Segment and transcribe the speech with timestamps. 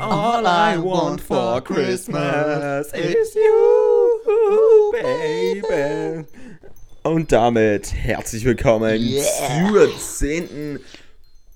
[0.00, 6.24] All I want for Christmas is you, baby.
[7.02, 9.24] Und damit herzlich willkommen Yeah.
[9.72, 10.80] zur zehnten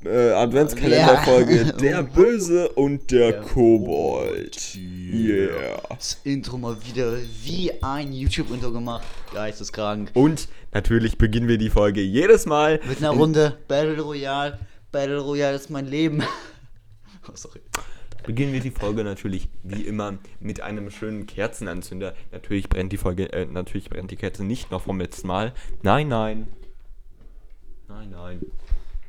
[0.05, 1.73] äh, Adventskalenderfolge Yeah.
[1.73, 4.75] Der Böse und der Kobold.
[4.77, 5.81] Yeah.
[5.91, 7.15] Das Intro mal wieder
[7.45, 9.05] wie ein YouTube-Intro gemacht.
[9.33, 10.11] Geisteskrank.
[10.15, 14.59] Und natürlich beginnen wir die Folge jedes Mal Mit einer Runde Battle Royale.
[14.91, 16.23] Battle Royale ist mein Leben.
[17.29, 17.61] Oh, sorry.
[18.25, 22.15] Beginnen wir die Folge natürlich wie immer mit einem schönen Kerzenanzünder.
[22.33, 25.53] Natürlich brennt die Folge, äh, natürlich brennt die Kerze nicht noch vom letzten Mal.
[25.83, 26.49] Nein, nein.
[27.89, 28.41] Nein, nein.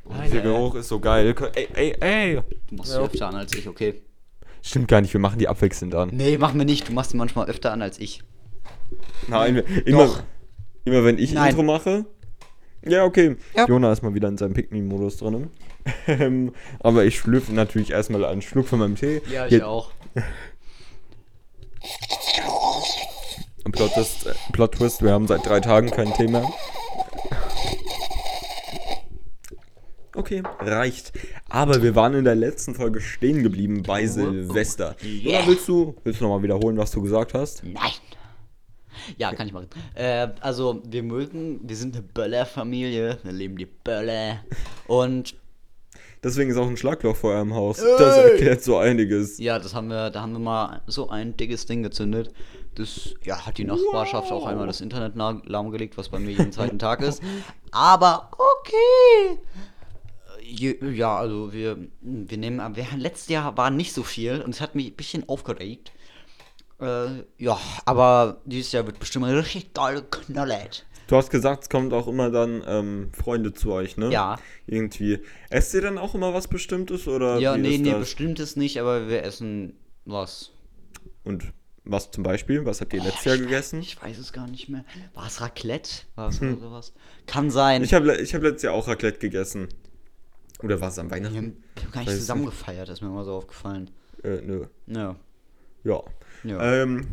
[0.08, 0.42] Nein, Der äh.
[0.44, 1.34] Geruch ist so geil.
[1.54, 2.40] Ey, ey, ey.
[2.68, 2.98] Du machst Ja.
[2.98, 4.00] sie öfter an als ich, okay?
[4.62, 6.10] Stimmt gar nicht, wir machen die abwechselnd an.
[6.12, 6.88] Nee, mach mir nicht.
[6.88, 8.22] Du machst sie manchmal öfter an als ich.
[9.26, 10.22] Nein, wir- immer, Doch.
[10.84, 11.50] Immer wenn ich Nein.
[11.50, 12.06] Intro mache.
[12.86, 13.36] Ja, okay.
[13.54, 13.66] Ja.
[13.66, 15.48] Jona ist mal wieder in seinem Pick-Me-Modus drin.
[16.06, 19.20] Ähm, aber ich schlürfe natürlich erstmal einen Schluck von meinem Tee.
[19.30, 19.90] Ja, ich Hier- auch.
[23.72, 26.48] Plot Twist, äh, Plot Twist, wir haben seit drei Tagen keinen Tee mehr.
[30.16, 31.12] Okay, reicht.
[31.48, 34.94] Aber wir waren in der letzten Folge stehen geblieben bei Silvester.
[35.02, 35.40] Yeah.
[35.40, 37.64] Oder willst du, willst du nochmal wiederholen, was du gesagt hast?
[37.64, 37.74] Nein.
[39.16, 39.68] Ja, kann ich machen.
[39.94, 43.18] Äh, also, wir mögen, wir sind eine Böller-Familie.
[43.22, 44.40] Wir leben die Böller.
[44.86, 45.34] Und
[46.22, 47.76] Deswegen ist auch ein Schlagloch vor eurem Haus.
[47.76, 48.30] Das Ey.
[48.30, 49.38] erklärt so einiges.
[49.38, 52.32] Ja, das haben wir, da haben wir mal so ein dickes Ding gezündet.
[52.76, 56.50] Das ja, hat die Nachbarschaft auch einmal das Internet la- lahmgelegt, was bei mir jeden
[56.50, 57.22] zweiten Tag ist.
[57.72, 59.38] Aber okay.
[60.42, 64.60] Je, ja, also wir, wir nehmen, wir, letztes Jahr war nicht so viel und es
[64.62, 65.92] hat mich ein bisschen aufgeregt.
[66.80, 70.86] Äh, ja, aber dieses Jahr wird bestimmt richtig geile Knallert.
[71.06, 74.10] Du hast gesagt, es kommt auch immer dann ähm, Freunde zu euch, ne?
[74.10, 74.38] Ja.
[74.66, 75.20] Irgendwie.
[75.50, 78.00] Esst ihr dann auch immer was Bestimmtes oder Ja, nee, ist nee, das?
[78.00, 79.74] bestimmt ist nicht, aber wir essen
[80.06, 80.50] was.
[81.22, 81.52] Und
[81.84, 82.64] was zum Beispiel?
[82.64, 83.80] Was habt ihr letztes Jahr gegessen?
[83.80, 84.84] Weiß, ich weiß es gar nicht mehr.
[85.12, 85.90] War es Raclette?
[86.14, 86.94] War es oder sowas?
[87.26, 87.82] Kann sein.
[87.82, 89.68] Ich habe ich hab letztes Jahr auch Raclette gegessen.
[90.62, 91.62] Oder war es am wir haben, Weihnachten?
[91.74, 93.90] wir haben gar nicht Weiß zusammen gefeiert, ist mir mal so aufgefallen.
[94.22, 94.66] Äh, nö.
[94.86, 95.16] Ja.
[95.84, 96.02] Ja.
[96.42, 96.82] Ja.
[96.82, 97.06] Ähm,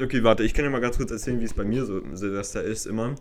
[0.00, 2.16] okay, warte, ich kann ja mal ganz kurz erzählen, wie es bei mir so im
[2.16, 3.14] Silvester ist immer.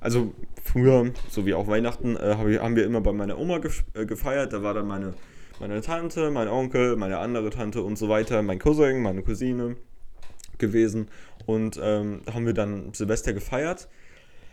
[0.00, 3.58] Also früher, so wie auch Weihnachten, äh, hab ich, haben wir immer bei meiner Oma
[3.58, 4.52] gef äh, gefeiert.
[4.52, 5.14] Da war dann meine,
[5.60, 9.76] meine Tante, mein Onkel, meine andere Tante und so weiter, mein Cousin, meine Cousine
[10.58, 11.08] gewesen.
[11.46, 13.88] Und ähm, da haben wir dann Silvester gefeiert.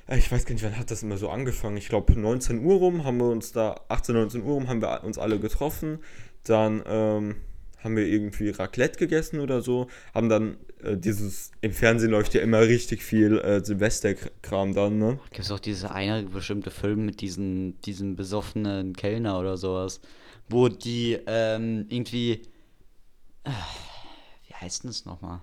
[0.08, 1.78] Äh, Ich weiß gar nicht, wann hat das immer so angefangen.
[1.78, 5.04] Ich glaube 19 Uhr rum haben wir uns da, 18, 19 Uhr rum haben wir
[5.04, 6.00] uns alle getroffen.
[6.46, 7.36] Dann ähm,
[7.84, 9.88] haben wir irgendwie Raclette gegessen oder so.
[10.14, 15.20] Haben dann äh, dieses, im Fernsehen läuft ja immer richtig viel äh, Silvesterkram dann, ne?
[15.32, 20.02] Gibt es auch diese eine bestimmte Film mit diesen, diesen besoffenen Kellner oder sowas,
[20.50, 22.42] wo die ähm, irgendwie.
[23.44, 23.50] Äh,
[24.48, 25.42] wie heißt denn das nochmal?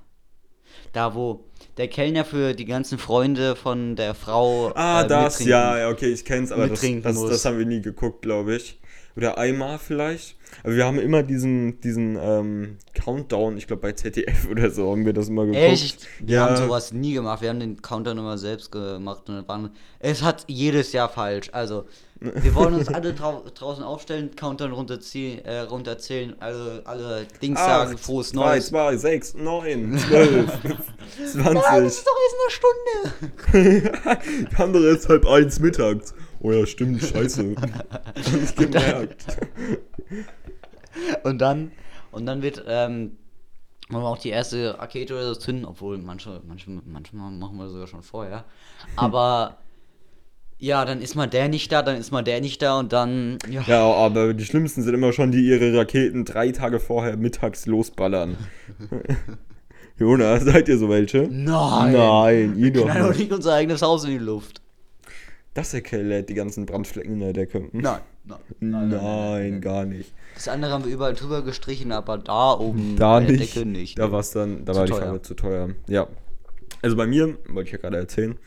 [0.93, 1.45] Da, wo
[1.77, 4.73] der Kellner für die ganzen Freunde von der Frau.
[4.75, 7.81] Ah, äh, das, mittrinken- ja, okay, ich kenn's, aber das, das, das haben wir nie
[7.83, 8.79] geguckt, glaube ich.
[9.17, 10.37] Oder einmal vielleicht.
[10.63, 15.07] Aber wir haben immer diesen, diesen ähm, Countdown, ich glaube bei ZDF oder so haben
[15.07, 15.63] wir das immer geguckt.
[15.63, 16.07] Echt?
[16.21, 17.43] Wir ja, haben sowas nie gemacht.
[17.43, 21.51] Wir haben den Countdown immer selbst gemacht und waren, es hat jedes Jahr falsch.
[21.53, 21.87] Also,
[22.21, 27.97] wir wollen uns alle drau draußen aufstellen, Countdown runterziehen, äh, runterzählen, also alle Dings sagen,
[27.97, 28.67] frohes 3, Neues.
[28.69, 30.19] 2, 6, 9, 12, Ja,
[31.19, 31.87] das 20.
[31.87, 32.79] ist doch erst eine Stunde.
[34.59, 36.13] Haben doch jetzt halb eins mittags.
[36.43, 37.55] Oh ja, stimmt, scheiße.
[37.91, 39.25] Hab nicht gemerkt.
[41.23, 41.71] Und dann,
[42.11, 43.13] und dann wird, ähm,
[43.89, 47.65] wollen wir auch die erste Rakete oder so zünden, obwohl manche, manche, manchmal machen wir
[47.65, 48.45] das sogar schon vorher.
[48.97, 49.59] Aber
[50.59, 53.39] ja, dann ist mal der nicht da, dann ist mal der nicht da und dann,
[53.49, 53.63] ja.
[53.67, 58.37] Ja, aber die schlimmsten sind immer schon, die ihre Raketen drei Tage vorher mittags losballern.
[59.99, 61.29] Jonas, seid ihr so welche?
[61.31, 61.93] Nein!
[61.93, 63.19] Nein, ihr doch nicht.
[63.19, 64.60] nicht unser eigenes Haus in die Luft.
[65.55, 67.69] Das erklärt die ganzen Brandflecken in der Decke.
[67.73, 68.89] Nein, nein.
[68.89, 70.13] Nein, gar nicht.
[70.35, 73.57] Das andere haben wir überall drüber gestrichen, aber da oben Da bei der nicht.
[73.57, 73.99] Decke nicht.
[73.99, 75.01] Da war es dann, da Zu war die teuer.
[75.03, 75.71] Farbe zu teuer.
[75.89, 76.07] Ja.
[76.83, 78.39] Also bei mir, wollte ich ja gerade erzählen,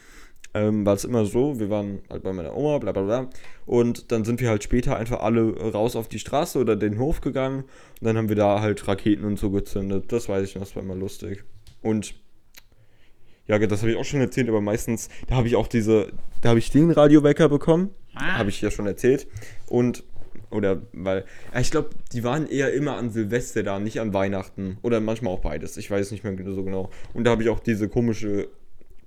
[0.54, 3.30] ähm, war es immer so, wir waren halt bei meiner Oma, bla bla bla.
[3.66, 7.20] Und dann sind wir halt später einfach alle raus auf die Straße oder den Hof
[7.22, 7.64] gegangen.
[7.64, 10.12] Und dann haben wir da halt Raketen und so gezündet.
[10.12, 11.44] Das weiß ich noch, das war immer lustig.
[11.82, 12.16] Und
[13.48, 16.12] ja, das habe ich auch schon erzählt, aber meistens, da habe ich auch diese,
[16.42, 17.90] da habe ich den Radiowecker bekommen.
[18.16, 18.38] Ah.
[18.38, 19.28] Habe ich ja schon erzählt.
[19.68, 20.04] Und,
[20.50, 21.26] oder, weil,
[21.60, 24.78] ich glaube, die waren eher immer an Silvester da, nicht an Weihnachten.
[24.84, 25.78] Oder manchmal auch beides.
[25.78, 26.90] Ich weiß nicht mehr so genau.
[27.14, 28.48] Und da habe ich auch diese komische,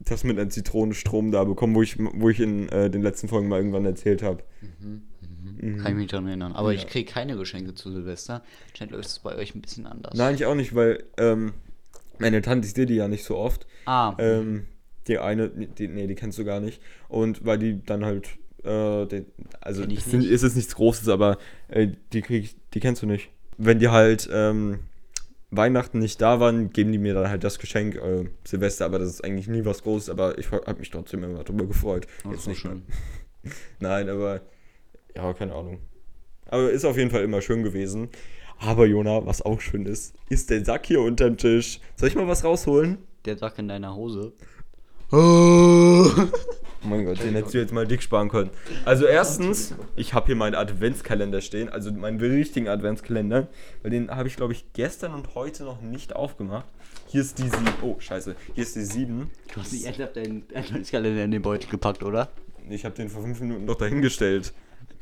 [0.01, 3.49] das mit einem Zitronenstrom da bekommen, wo ich, wo ich in äh, den letzten Folgen
[3.49, 4.43] mal irgendwann erzählt habe.
[5.61, 6.53] Kann ich mich daran erinnern.
[6.53, 6.89] Aber ich Ja.
[6.89, 8.43] kriege keine Geschenke zu Silvester.
[8.77, 10.15] Scheint euch das bei euch ein bisschen anders.
[10.15, 11.55] Nein, ich auch nicht, weil ähm,
[12.19, 13.67] meine Tante, ich sehe die ja nicht so oft.
[13.87, 14.67] Ah, Ähm,
[15.07, 16.83] die eine, die, nee, die kennst du gar nicht.
[17.09, 18.29] Und weil die dann halt,
[18.65, 19.27] äh, den,
[19.61, 21.39] also sind, ist es nichts Großes, aber
[21.69, 23.31] äh, die krieg ich, die kennst du nicht.
[23.57, 24.81] Wenn die halt ähm,
[25.51, 29.09] Weihnachten nicht da waren, geben die mir dann halt das Geschenk äh, Silvester, aber das
[29.09, 32.07] ist eigentlich nie was Großes, aber ich habe mich trotzdem immer darüber gefreut.
[32.25, 32.83] das Jetzt nicht schön.
[33.81, 34.41] Nein, aber
[35.15, 35.79] ja, keine Ahnung.
[36.47, 38.09] Aber ist auf jeden Fall immer schön gewesen.
[38.59, 41.81] Aber Jona, was auch schön ist, ist der Sack hier unterm Tisch.
[41.97, 42.99] Soll ich mal was rausholen?
[43.27, 44.33] Der Sack in deiner Hose.
[45.11, 46.09] Oh
[46.85, 48.51] mein Gott, den hättest du jetzt mal dick sparen können.
[48.85, 53.49] Also erstens, ich habe hier meinen Adventskalender stehen, also meinen richtigen Adventskalender,
[53.83, 56.67] weil den habe ich glaube ich gestern und heute noch nicht aufgemacht.
[57.09, 57.57] Hier ist die 7.
[57.83, 58.37] Oh, scheiße.
[58.55, 59.31] Hier ist die 7.
[59.53, 62.29] Du hast nicht ernsthaft deinen Adventskalender in den Beutel gepackt, oder?
[62.69, 64.53] Ich habe den vor fünf Minuten noch dahingestellt.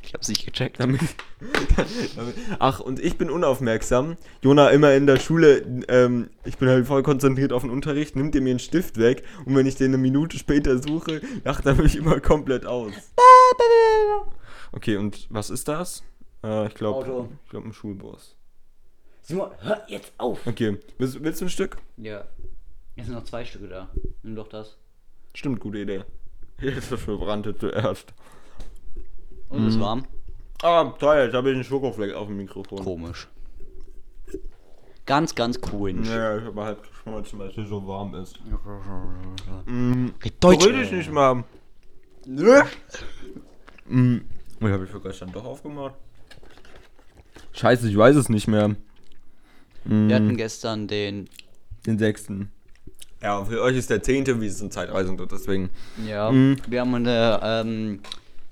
[0.05, 0.79] Ich hab's nicht gecheckt.
[0.79, 1.01] Damit,
[2.15, 4.17] damit, ach, und ich bin unaufmerksam.
[4.41, 8.35] Jona immer in der Schule, ähm, ich bin halt voll konzentriert auf den Unterricht, nimmt
[8.35, 11.75] er mir einen Stift weg und wenn ich den eine Minute später suche, lacht er
[11.75, 12.93] mich immer komplett aus.
[14.71, 16.03] Okay, und was ist das?
[16.43, 18.35] Äh, ich glaube, ich glaube ein Schulbus.
[19.21, 20.45] Simon, hör jetzt auf!
[20.45, 21.77] Okay, willst, willst du ein Stück?
[21.97, 22.25] Ja.
[22.95, 23.89] Jetzt sind noch zwei Stücke da.
[24.21, 24.77] Nimm doch das.
[25.33, 26.03] Stimmt, gute Idee.
[26.61, 28.13] Jetzt das verbrannte zuerst.
[29.55, 30.05] Und ist warm?
[30.61, 32.83] Ah, toll, jetzt habe ich einen Schokofleck auf dem Mikrofon.
[32.83, 33.27] Komisch.
[35.05, 36.07] Ganz, ganz komisch.
[36.07, 38.39] Ja, ich habe halt geschmolzen, weil es hier so warm ist.
[40.39, 40.65] Deutsch.
[40.65, 41.43] Berühr dich nicht mal.
[42.25, 42.61] Nö.
[43.87, 44.17] Mm.
[44.59, 45.93] Ich habe ich für gestern doch aufgemacht.
[47.53, 48.69] Scheiße, ich weiß es nicht mehr.
[49.85, 50.07] Mm.
[50.07, 51.29] Wir hatten gestern den.
[51.85, 52.51] Den sechsten.
[53.21, 55.69] Ja, für euch ist der zehnte, wie es in Zeitreisen tut, deswegen.
[56.07, 56.31] Ja.
[56.31, 56.57] Mhm.
[56.67, 57.39] Wir haben eine.
[57.43, 57.99] Ähm,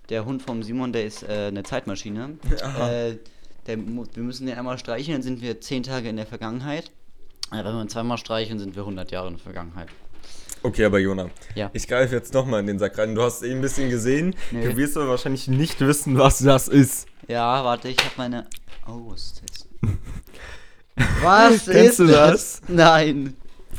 [0.10, 2.38] der Hund vom Simon, der ist äh, eine Zeitmaschine.
[2.80, 3.16] Äh,
[3.68, 6.92] der, wir müssen den einmal streicheln, dann sind wir zehn Tage in der Vergangenheit.
[7.52, 9.88] Äh, wenn wir ihn zweimal streicheln, sind wir 100 Jahre in der Vergangenheit.
[10.64, 11.70] Okay, aber Jona, Ja.
[11.74, 13.16] ich greife jetzt nochmal in den Sack rein.
[13.16, 14.36] Du hast eben ein bisschen gesehen.
[14.52, 14.64] Nee.
[14.70, 17.06] Du wirst aber wahrscheinlich nicht wissen, was das ist.
[17.28, 18.48] Ja, warte, ich habe meine.
[18.88, 19.68] Oh, was ist das?
[21.22, 22.62] Was Kennst ist du das?
[22.68, 23.36] Nein.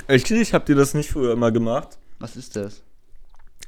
[0.09, 1.97] Ich, ich habe dir das nicht früher immer gemacht.
[2.19, 2.83] Was ist das?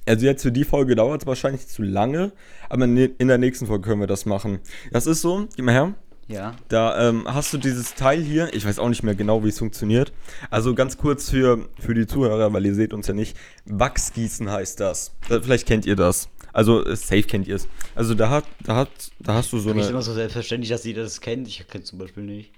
[0.06, 2.32] Also jetzt für die Folge dauert es wahrscheinlich zu lange,
[2.68, 4.60] aber in in der nächsten Folge können wir das machen.
[4.92, 5.94] Das ist so, gib mal her.
[6.28, 6.56] Ja.
[6.68, 8.52] Da ähm, hast du dieses Teil hier.
[8.52, 10.12] Ich weiß auch nicht mehr genau, wie es funktioniert.
[10.50, 13.36] Also ganz kurz für, für die Zuhörer, weil ihr seht uns ja nicht.
[13.64, 15.12] Wachsgießen heißt das.
[15.28, 16.28] Äh, Vielleicht kennt ihr das.
[16.52, 17.68] Also äh, safe kennt ihr es.
[17.94, 19.92] Also da hat, da hat, da hast du so mich ist eine.
[19.92, 21.46] immer so selbstverständlich, dass jeder das kennt.
[21.46, 22.50] Ich kenne zum Beispiel nicht.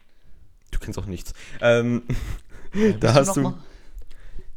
[0.70, 1.34] Du kennst auch nichts.
[1.60, 2.02] Ähm,
[3.00, 3.54] da Bist hast du?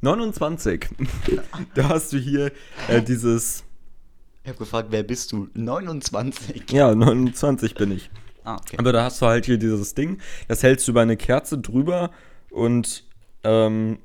[0.01, 0.89] 29.
[1.75, 2.51] da hast du hier
[2.88, 3.63] äh, dieses.
[4.44, 5.48] Ich habe gefragt, wer bist du?
[5.53, 6.71] 29.
[6.71, 8.09] Ja, 29 bin ich.
[8.44, 8.77] Ah, okay.
[8.80, 12.09] Aber da hast du halt hier dieses Ding, das hältst du über eine Kerze drüber
[12.50, 13.03] und
[13.44, 14.00] ähm,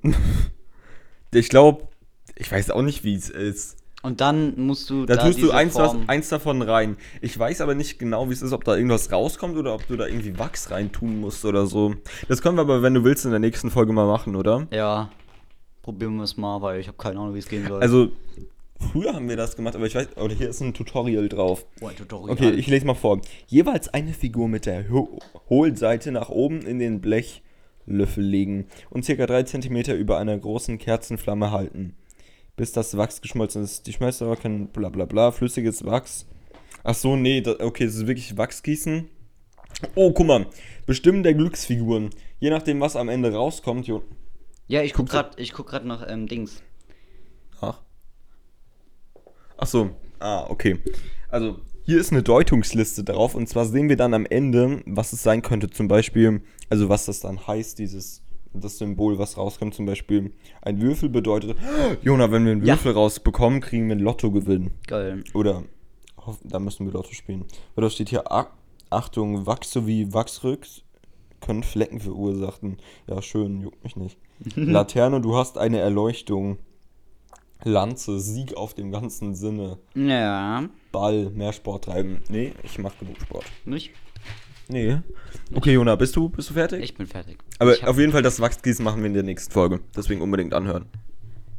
[1.33, 1.89] ich glaube,
[2.35, 3.79] ich weiß auch nicht, wie es ist.
[4.03, 6.97] Und dann musst du Da, tust du eins, was, eins davon rein.
[7.23, 9.97] Ich weiß aber nicht genau, wie es ist, ob da irgendwas rauskommt oder ob du
[9.97, 11.95] da irgendwie Wachs reintun musst oder so.
[12.29, 14.69] Das können wir aber, wenn du willst, in der nächsten Folge mal machen, oder?
[14.71, 15.11] Ja.
[15.87, 17.81] Probieren wir es mal, weil ich habe keine Ahnung, wie es gehen soll.
[17.81, 18.09] Also,
[18.91, 21.65] früher haben wir das gemacht, aber ich weiß, oder hier ist ein Tutorial drauf.
[21.81, 22.33] oh, ein Tutorial.
[22.33, 23.21] Okay, ich lese mal vor.
[23.47, 29.27] Jeweils eine Figur mit der Ho Hohlseite nach oben in den Blechlöffel legen und circa
[29.27, 31.95] 3 cm über einer großen Kerzenflamme halten,
[32.57, 33.87] bis das Wachs geschmolzen ist.
[33.87, 36.27] Die Schmelzdauer kann bla bla bla, flüssiges Wachs.
[36.83, 39.09] Ach so, nee, da, okay, das ist wirklich Wachsgießen.
[39.95, 40.47] Oh, guck mal.
[40.85, 42.11] Bestimmen der Glücksfiguren.
[42.41, 43.87] Je nachdem, was am Ende rauskommt.
[43.87, 44.03] Jo
[44.69, 46.63] Ja, ich guck grad, ich guck grad nach ähm, Dings.
[47.61, 47.81] Ach.
[49.57, 49.91] Ach so.
[50.19, 50.79] Ah, okay.
[51.29, 53.35] Also, hier ist eine Deutungsliste drauf.
[53.35, 55.71] Und zwar sehen wir dann am Ende, was es sein könnte.
[55.71, 59.75] Zum Beispiel, also was das dann heißt, dieses das Symbol, was rauskommt.
[59.75, 60.33] Zum Beispiel,
[60.63, 61.57] ein Würfel bedeutet,
[62.03, 62.75] Jona, wenn wir einen Ja.
[62.75, 64.73] Würfel rausbekommen, kriegen wir einen Lottogewinn.
[64.87, 65.23] Geil.
[65.35, 65.63] Oder,
[66.43, 67.45] da müssen wir Lotto spielen.
[67.77, 68.25] Oder steht hier,
[68.91, 70.83] Achtung, Wachs sowie Wachsrücks
[71.41, 72.79] können Flecken verursachen.
[73.07, 74.19] Ja, schön, juckt mich nicht.
[74.57, 76.59] Laterne, du hast eine Erleuchtung.
[77.65, 79.79] Lanze, Sieg auf dem ganzen Sinne.
[79.95, 80.69] Ja.
[80.93, 82.23] Ball, mehr Sport treiben.
[82.29, 83.45] Nee, ich mach genug Sport.
[83.65, 83.93] Nicht?
[84.69, 84.99] Nee.
[85.55, 86.83] Okay, Jona, bist du, bist du fertig?
[86.83, 87.39] Ich bin fertig.
[87.59, 89.81] Aber ich hab, auf jeden Fall das Wachsgießen machen wir in der nächsten Folge.
[89.97, 90.87] Deswegen unbedingt anhören.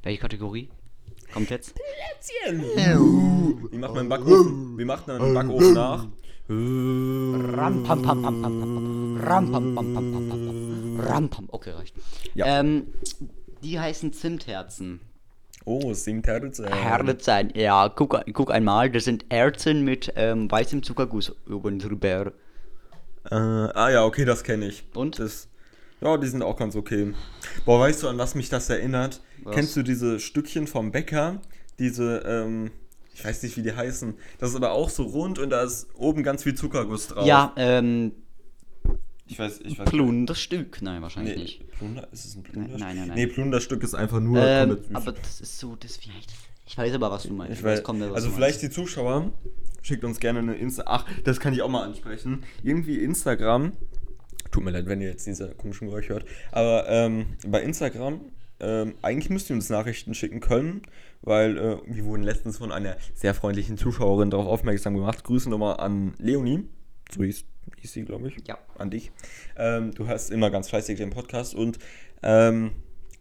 [0.04, 0.70] welche Kategorie?
[1.34, 1.74] Kommt jetzt?
[2.50, 4.78] Wie macht man einen Backofen?
[4.78, 6.08] Wie macht man einen Backofen nach?
[6.50, 9.18] Ram, pam, pam, pam, pam, pam, pam.
[9.22, 11.00] Ram, pam, pam, pam, pam, pam, pam.
[11.06, 11.46] Ram, pam.
[11.52, 11.96] Okay, reicht.
[12.36, 12.60] Ja.
[12.60, 12.88] Ähm,
[13.64, 15.02] die heißen Zimtherzen.
[15.66, 16.66] Oh, sieben Herzen.
[16.66, 22.32] Herzen, ja, guck, guck einmal, das sind Herzen mit ähm, weißem Zuckerguss oben drüber.
[23.30, 24.86] Äh, ah ja, okay, das kenne ich.
[24.94, 25.20] Und?
[25.20, 25.50] Das,
[26.00, 27.14] ja, die sind auch ganz okay.
[27.66, 29.20] Boah, weißt du, an was mich das erinnert?
[29.44, 29.56] Was?
[29.56, 31.42] Kennst du diese Stückchen vom Bäcker?
[31.80, 32.72] Diese, ähm,
[33.18, 34.14] ich weiß nicht, wie die heißen.
[34.38, 37.26] Das ist aber auch so rund und da ist oben ganz viel Zuckerguss drauf.
[37.26, 38.12] Ja, ähm,
[39.26, 39.90] ich weiß, ich weiß.
[39.90, 40.84] Plunderstück.
[40.84, 41.72] Nein, wahrscheinlich Nee, nicht.
[41.72, 42.08] Plunder?
[42.12, 42.78] Ist es ein Plunder?
[42.78, 43.16] Nein, nein, nein.
[43.16, 46.06] Nee, Plunderstück ist einfach nur Ähm, aber das ist so, das das?
[46.68, 47.58] Ich weiß aber, was du meinst.
[47.58, 49.32] Ich weiß, kommt was also vielleicht die Zuschauer,
[49.82, 50.84] schickt uns gerne eine Insta.
[50.86, 52.44] Ach, das kann ich auch mal ansprechen.
[52.62, 53.72] Irgendwie Instagram.
[54.52, 56.26] Tut mir leid, wenn ihr jetzt diese komischen Geräusche hört.
[56.52, 58.22] Aber ähm, bei Instagram,
[58.60, 60.82] ähm, eigentlich müsst ihr uns Nachrichten schicken können,
[61.22, 65.24] weil äh, wir wurden letztens von einer sehr freundlichen Zuschauerin darauf aufmerksam gemacht.
[65.24, 66.68] Grüße nochmal an Leonie.
[67.14, 67.46] So hieß,
[67.80, 68.38] hieß sie, glaube ich.
[68.48, 68.58] Ja.
[68.78, 69.12] An dich.
[69.58, 71.78] Ähm, du hörst immer ganz fleißig den Podcast und
[72.24, 72.72] ähm,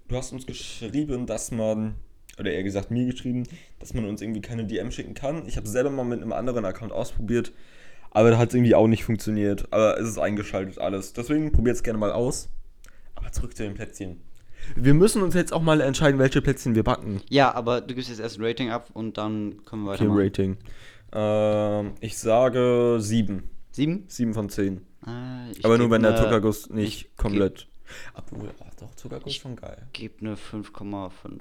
[0.09, 1.97] du hast uns geschrieben, dass man,
[2.39, 3.45] oder eher gesagt mir geschrieben,
[3.79, 5.47] dass man uns irgendwie keine DM schicken kann.
[5.47, 7.53] Ich habe selber mal mit einem anderen Account ausprobiert,
[8.11, 9.71] aber da hat es irgendwie auch nicht funktioniert.
[9.71, 11.13] Aber es ist eingeschaltet alles.
[11.13, 12.49] Deswegen probiert es gerne mal aus.
[13.15, 14.23] Aber zurück zu den Plätzchen.
[14.75, 17.21] Wir müssen uns jetzt auch mal entscheiden, welche Plätzchen wir backen.
[17.29, 20.19] Ja, aber du gibst jetzt erst ein Rating ab und dann können wir Okay, weitermachen.
[20.21, 20.57] Rating.
[21.13, 23.45] Ähm, ich sage 7.
[23.71, 24.05] Sieben?
[24.09, 24.79] 7 von 10.
[25.07, 27.69] Äh, ich Aber nur wenn der ne- Zuckerguss nicht ich komplett.
[28.15, 29.87] Obwohl, ach doch, Zuckerguss ist schon geil.
[29.93, 31.41] Gib eine 5,5.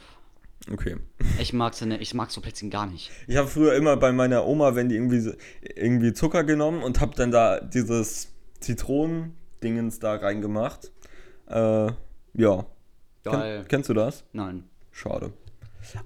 [0.71, 0.97] Okay.
[1.39, 3.11] Ich mag so ne, ich mag so Plätzchen gar nicht.
[3.27, 5.31] Ich habe früher immer bei meiner Oma, wenn die irgendwie,
[5.75, 10.91] irgendwie Zucker genommen und habe dann da dieses Zitronendingens da reingemacht.
[11.47, 11.91] Äh,
[12.33, 12.65] ja.
[13.31, 13.59] Geil.
[13.61, 14.23] Ken, kennst du das?
[14.33, 14.63] Nein.
[14.91, 15.33] Schade.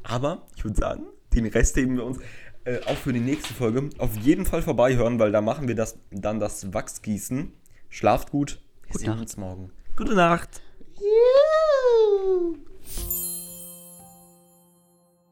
[0.04, 2.20] Aber ich würde sagen, den Rest heben wir uns
[2.66, 5.98] äh, auch für die nächste Folge auf jeden Fall vorbeihören, weil da machen wir das
[6.12, 7.54] dann das Wachsgießen.
[7.90, 8.62] Schlaft gut.
[8.84, 9.22] Wir Gute sehen Nacht.
[9.22, 9.72] uns morgen.
[9.96, 10.62] Gute Nacht.
[11.00, 12.58] Juhu.